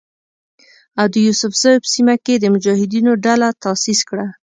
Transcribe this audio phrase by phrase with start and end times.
[0.99, 4.25] او د یوسفزیو په سیمه کې یې د مجاهدینو ډله تاسیس کړه.